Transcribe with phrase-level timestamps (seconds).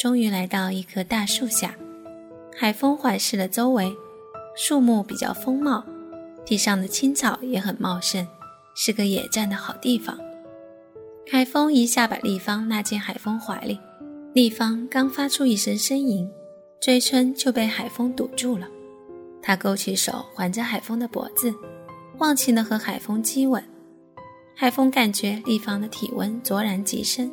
[0.00, 1.76] 终于来到一棵大树下。
[2.58, 3.94] 海风环视了周围，
[4.56, 5.84] 树木比较丰茂，
[6.42, 8.26] 地上的青草也很茂盛，
[8.74, 10.18] 是个野战的好地方。
[11.30, 13.78] 海风一下把立方拉进海风怀里，
[14.32, 16.26] 立方刚发出一声呻吟，
[16.80, 18.66] 嘴唇就被海风堵住了。
[19.42, 21.54] 他勾起手环着海风的脖子，
[22.16, 23.62] 忘情地和海风激吻。
[24.56, 27.30] 海风感觉立方的体温灼然极深，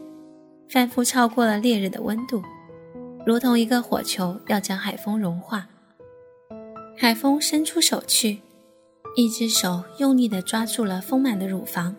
[0.70, 2.44] 仿佛超过了烈日的温度，
[3.28, 5.68] 如同一个火球要将海风融化。
[6.98, 8.40] 海风伸出手去，
[9.18, 11.94] 一只手用力地抓住了丰满的乳房，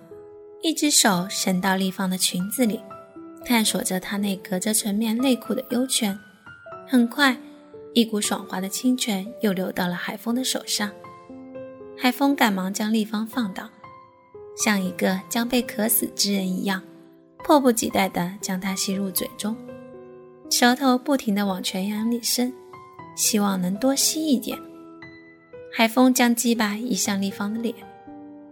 [0.62, 2.80] 一只手伸到立方的裙子里，
[3.44, 6.18] 探索着她那隔着纯棉内裤的幽泉。
[6.88, 7.38] 很快，
[7.92, 10.90] 一股爽滑的清泉又流到了海风的手上，
[11.94, 13.68] 海风赶忙将立方放倒。
[14.56, 16.82] 像一个将被渴死之人一样，
[17.44, 19.54] 迫不及待地将它吸入嘴中，
[20.50, 22.52] 舌头不停地往泉眼里伸，
[23.16, 24.58] 希望能多吸一点。
[25.72, 27.74] 海风将鸡巴移向立方的脸，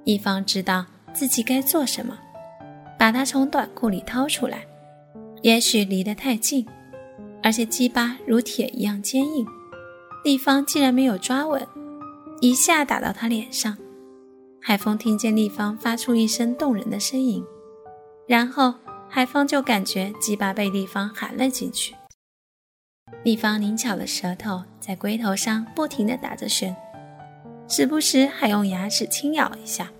[0.04, 2.16] 一方知道自己该做什么，
[2.98, 4.66] 把它从短裤里掏出来。
[5.42, 6.66] 也许离得太近，
[7.42, 9.46] 而且鸡巴如铁一样坚硬，
[10.24, 11.66] 立方竟然没有抓稳，
[12.40, 13.76] 一下打到他脸上。
[14.60, 17.44] 海风听见立方发出一声动人的呻吟，
[18.26, 18.74] 然后
[19.08, 21.94] 海风就感觉鸡巴被立方含了进去。
[23.22, 26.74] 立方灵巧的舌头在龟头上不停地打着旋，
[27.68, 29.90] 时不时还用牙齿轻咬一下。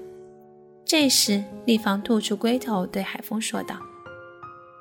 [0.85, 3.77] 这时，立方吐出龟头对海风说道：“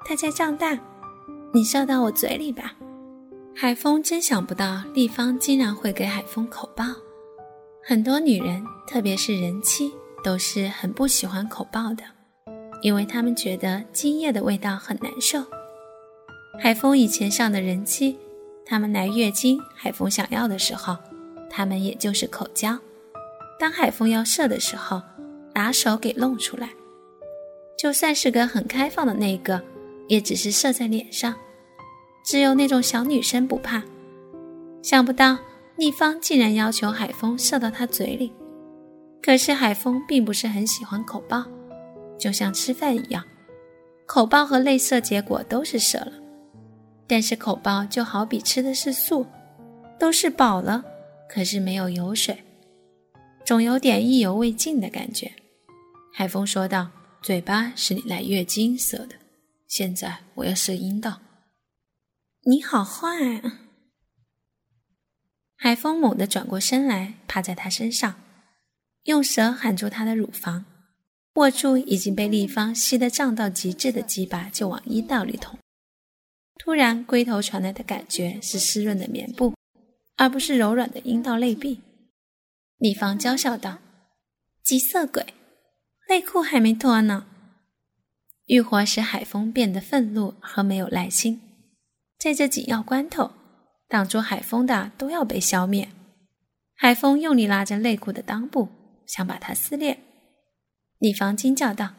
[0.06, 0.78] 它在胀大，
[1.54, 2.76] 你射到我嘴里吧。”
[3.56, 6.84] 海风真想不到立方竟然会给海风口爆。
[7.84, 9.92] 很多女人，特别是人妻，
[10.24, 12.04] 都是很不喜欢口爆的，
[12.82, 15.44] 因为他们觉得精液的味道很难受。
[16.60, 18.18] 海风以前上的人妻，
[18.66, 20.98] 他们来月经，海风想要的时候，
[21.50, 22.78] 他们也就是口交；
[23.60, 25.02] 当海风要射的时候，
[25.54, 26.70] 拿手给弄出来。
[27.78, 29.62] 就算是个很开放的那个，
[30.08, 31.36] 也只是射在脸上。
[32.24, 33.84] 只有那种小女生不怕。
[34.82, 35.38] 想不到。
[35.78, 38.32] 逆方竟然要求海风射到他嘴里，
[39.22, 41.44] 可是海风并不是很喜欢口爆，
[42.18, 43.24] 就像吃饭一样，
[44.06, 46.14] 口爆和内射结果都是射了，
[47.08, 49.26] 但是口爆就好比吃的是素，
[50.00, 50.84] 都是饱了，
[51.30, 52.38] 可是没有油水，
[53.46, 55.32] 总有点意犹未尽的感觉。
[56.14, 56.90] 海风说道
[57.22, 59.16] ：“嘴巴是你来月经射的，
[59.68, 61.20] 现在我要射阴道。”
[62.48, 63.08] 你好坏
[63.40, 63.60] 啊！
[65.58, 68.22] 海风猛地转过身来，趴在他身上，
[69.04, 70.64] 用舌含住他的乳房，
[71.36, 75.58] 握住已经被立方吸得胀到极致的鸡巴，就往阴道里捅。
[76.58, 79.54] 突然，龟头传来的感觉是湿润的棉布，
[80.16, 81.82] 而不是柔软的阴道内壁。
[82.78, 83.80] 立方娇笑道
[84.64, 85.26] ：“急色鬼，
[86.10, 87.26] 内裤还没脱呢。”
[88.48, 91.42] 欲火使海风变得愤怒和没有耐心，
[92.18, 93.32] 在这紧要关头。
[93.88, 95.90] 挡住海风的都要被消灭。
[96.76, 98.70] 海风用力拉着内裤的裆部，
[99.06, 100.00] 想把它撕裂。
[101.00, 101.94] 李芳惊叫道：“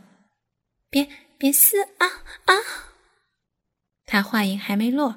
[0.91, 2.07] 别别撕啊
[2.47, 2.55] 啊！”
[4.07, 5.17] 他话音还没落，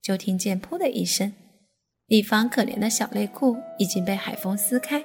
[0.00, 1.32] 就听见“噗”的一声，
[2.06, 5.04] 李芳可怜的小内裤已经被海风撕开，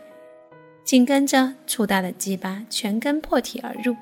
[0.83, 3.95] 紧跟着粗大的鸡巴全根破体而入。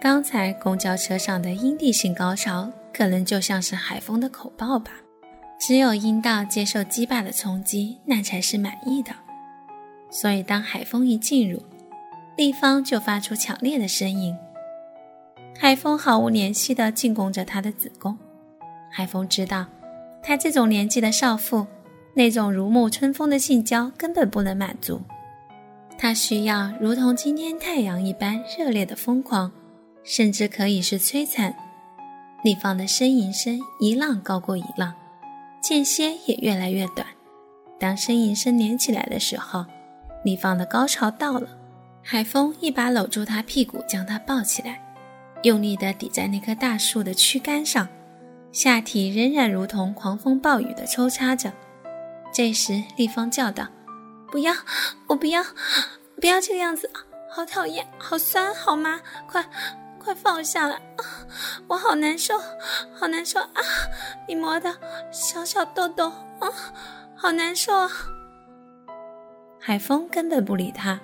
[0.00, 4.92] 刚才公交车上的阴蒂性高潮，可能就像是海风的口爆吧。
[5.58, 9.14] 只有阴道接受鸡巴的冲击，那才是满意的。
[10.10, 11.62] 所以，当海风一进入，
[12.36, 14.36] 立方就发出强烈的声音。
[15.58, 18.16] 海风毫无怜惜地进攻着他的子宫。
[18.90, 19.66] 海风知道，
[20.22, 21.66] 他这种年纪的少妇，
[22.14, 25.00] 那种如沐春风的性交根本不能满足。
[25.96, 29.50] 他需要如同今天太阳一般热烈的疯狂，
[30.04, 31.54] 甚至可以是摧残。
[32.44, 34.92] 立方的呻吟声一浪高过一浪。
[35.62, 37.04] 间歇也越来越短。
[37.80, 39.64] 当呻吟声连起来的时候，
[40.22, 41.48] 丽芳的高潮到了。
[42.08, 44.80] 海风一把搂住她屁股，将她抱起来，
[45.42, 47.88] 用力地抵在那棵大树的躯干上，
[48.52, 51.52] 下体仍然如同狂风暴雨地抽插着。
[52.32, 53.66] 这时，立方叫道
[54.30, 54.54] ：“不要，
[55.08, 55.42] 我不要，
[56.20, 56.88] 不要这个样子，
[57.28, 59.44] 好讨厌，好酸，好麻，快！”
[59.98, 60.80] 快放我下来！
[61.66, 62.38] 我好难受，
[62.94, 63.60] 好难受啊！
[64.28, 64.72] 你磨的
[65.10, 66.08] 小小豆豆
[66.38, 66.46] 啊，
[67.16, 67.90] 好难受啊！
[69.58, 71.00] 海风根本不理他，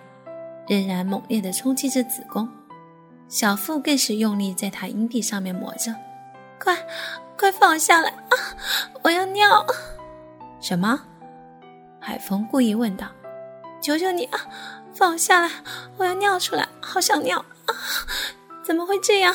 [0.69, 2.49] 仍然猛烈地冲击着子宫，
[3.29, 5.94] 小腹更是用力在他阴蒂上面磨着。
[6.59, 6.76] 快，
[7.37, 8.35] 快放下来啊！
[9.03, 9.67] 我要尿。
[10.61, 11.00] 什么？
[11.99, 13.09] 海风故意问道。
[13.81, 14.38] 求求你啊，
[14.94, 15.50] 放我下来！
[15.97, 17.75] 我要尿出来，好想尿啊！
[18.65, 19.35] 怎么会这样？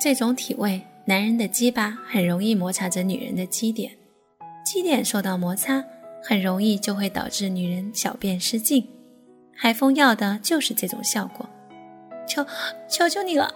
[0.00, 3.96] 这种体位，男人的鸡巴很容易摩擦着女人的基点，
[4.64, 5.84] 基点受到摩擦，
[6.24, 8.84] 很容易就会导致女人小便失禁。
[9.54, 11.48] 海风要的就是这种效果。
[12.26, 12.46] 求
[12.88, 13.52] 求求你了！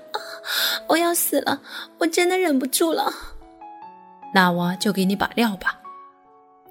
[0.89, 1.61] 我要死了，
[1.99, 3.13] 我真的忍不住了。
[4.35, 5.81] 那我就给你把料吧。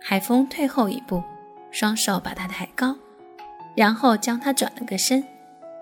[0.02, 1.24] 海风退后一步。
[1.72, 2.96] 双手把他抬高，
[3.76, 5.22] 然后将他转了个身，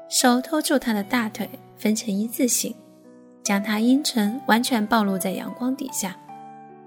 [0.09, 1.47] 手托住他的大腿，
[1.77, 2.75] 分成一字形，
[3.43, 6.15] 将他阴唇完全暴露在阳光底下，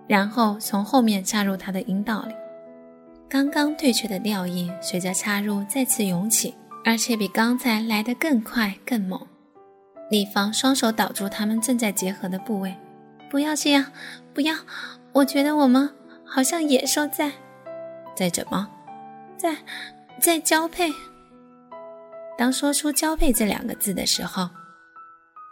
[0.08, 2.34] 然后从后面插入他的阴道里。
[3.28, 9.20] 刚刚退却的尿液随着插入再次涌起，而且比刚才来得更快更猛。
[10.10, 12.74] 丽芳双手挡住他们正在结合的部位，
[13.28, 13.84] 不要这样，
[14.32, 14.54] 不要！
[15.12, 15.92] 我觉得我们
[16.24, 17.32] 好像野兽在，
[18.14, 18.68] 在怎么？
[19.36, 19.56] 在，
[20.20, 20.92] 在交配。
[22.38, 24.48] 当说出“交配”这两个字的时候，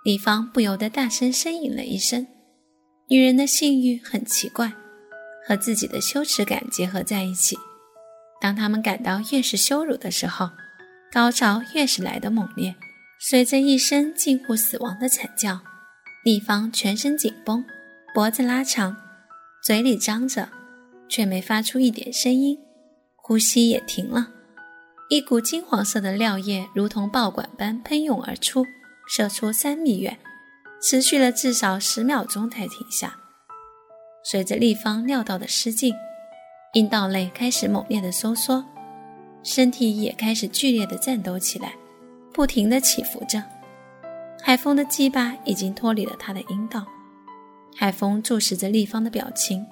[0.05, 2.27] 李芳不由得大声呻吟了一声。
[3.09, 4.73] 女人的性欲很奇怪，
[5.47, 7.57] 和自己的羞耻感结合在一起。
[8.41, 10.51] 当他们感到越是羞辱的时候，
[11.13, 12.75] 高潮越是来得猛烈。
[13.21, 15.61] 随着一声近乎死亡的惨叫，
[16.25, 17.65] 丽芳全身紧绷，
[18.13, 18.97] 脖子拉长，
[19.63, 20.49] 嘴里张着，
[21.09, 22.59] 却没发出一点声音。
[23.17, 24.29] 呼吸也停了，
[25.09, 28.67] 一股金黄色的尿液如同爆管般喷涌而出，
[29.09, 30.19] 射出三米远，
[30.83, 33.19] 持续了至少十秒钟才停下。
[34.27, 35.95] 随着立方尿道的失禁，
[36.73, 38.65] 阴道内开始猛烈的收缩，
[39.43, 41.75] 身体也开始剧烈的颤抖起来，
[42.33, 43.43] 不停的起伏着。
[44.43, 46.87] 海风的鸡巴已经脱离了他的阴道，
[47.77, 49.67] 海风注视着立方的表情，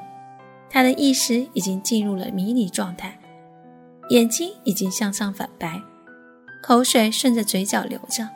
[0.69, 3.19] 他的意识已经进入了迷离状态。
[4.11, 5.81] 眼睛已经向上反白，
[6.63, 8.29] 口水顺着嘴角流着，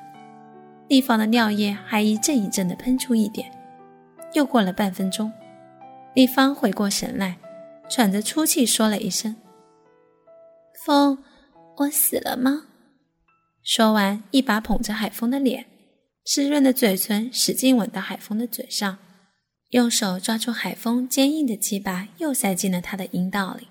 [0.88, 3.52] 立方的尿液还一阵一阵地喷出一点。
[4.32, 5.30] 又过了半分钟，
[6.16, 7.36] 丽芳回过神来，
[7.90, 9.36] 喘着粗气说了一声
[10.82, 11.22] ：“风，
[11.76, 12.68] 我死了吗？”
[13.62, 15.66] 说完，一把捧着海风的脸，
[16.24, 18.96] 湿润的嘴唇使劲吻到海风的嘴上，
[19.72, 23.68] 用手抓住海风坚硬的鸡巴，又塞进了他的阴道里。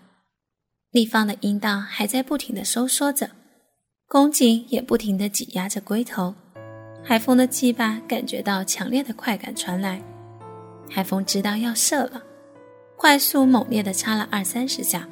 [0.92, 3.32] 丽芳的阴道还在不停地收缩着，
[4.08, 6.36] 宫颈也不停地挤压着龟头。
[7.04, 10.00] 海风的鸡巴感觉到强烈的快感传来，
[10.88, 12.22] 海风知道要射了，
[13.06, 15.08] 快速猛烈地插了二三十下，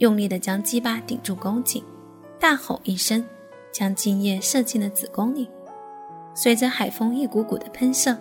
[0.00, 1.82] 用力地将鸡巴顶住宫颈，
[2.38, 3.24] 大吼一声，
[3.72, 5.48] 将精液射进了子宫里。
[6.34, 8.14] 随着海风一股股的喷射，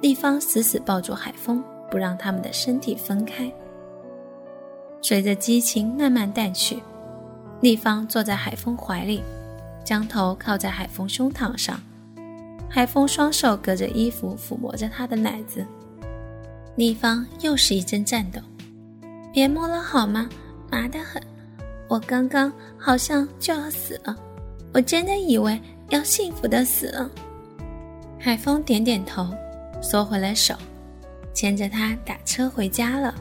[0.00, 3.52] 立方死死抱住海风，不让他们的身体分开。
[5.02, 6.82] 随着激情慢慢淡去，
[7.60, 9.22] 立方坐在海风怀里，
[9.84, 11.78] 将头靠在海风胸膛上。
[12.70, 15.62] 海风双手隔着衣服抚摸着他的奶子。
[16.76, 18.40] 立方又是一阵颤抖，
[19.32, 20.28] 别摸了好吗？
[20.70, 21.22] 麻得很，
[21.88, 24.16] 我刚刚好像就要死了，
[24.72, 25.60] 我真的以为
[25.90, 27.08] 要幸福的死了。
[28.18, 29.28] 海风点点头，
[29.80, 30.54] 缩回了手，
[31.32, 33.14] 牵着他打车回家了。